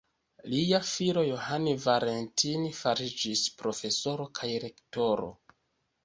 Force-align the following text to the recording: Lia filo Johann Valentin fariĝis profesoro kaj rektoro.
Lia 0.51 0.77
filo 0.91 1.23
Johann 1.25 1.67
Valentin 1.83 2.63
fariĝis 2.77 3.43
profesoro 3.59 4.25
kaj 4.39 4.49
rektoro. 4.65 5.29